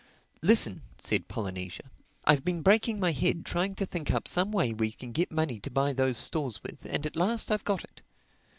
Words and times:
"Listen," 0.41 0.81
said 0.97 1.27
Polynesia, 1.27 1.83
"I've 2.25 2.43
been 2.43 2.63
breaking 2.63 2.99
my 2.99 3.11
head 3.11 3.45
trying 3.45 3.75
to 3.75 3.85
think 3.85 4.09
up 4.09 4.27
some 4.27 4.51
way 4.51 4.73
we 4.73 4.91
can 4.93 5.11
get 5.11 5.31
money 5.31 5.59
to 5.59 5.69
buy 5.69 5.93
those 5.93 6.17
stores 6.17 6.63
with; 6.63 6.85
and 6.85 7.05
at 7.05 7.15
last 7.15 7.51
I've 7.51 7.63
got 7.65 7.83
it." 7.83 8.01